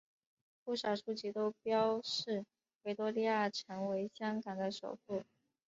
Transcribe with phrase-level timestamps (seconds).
[0.63, 2.43] 不少书籍都标示
[2.81, 5.23] 维多利亚城为香港的首府。